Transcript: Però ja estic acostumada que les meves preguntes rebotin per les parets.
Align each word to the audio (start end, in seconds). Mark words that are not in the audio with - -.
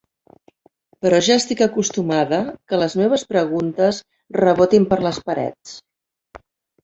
Però 1.05 1.17
ja 1.27 1.35
estic 1.41 1.59
acostumada 1.65 2.39
que 2.71 2.79
les 2.83 2.95
meves 3.01 3.25
preguntes 3.33 3.99
rebotin 4.45 4.87
per 4.95 4.99
les 5.09 5.19
parets. 5.29 5.75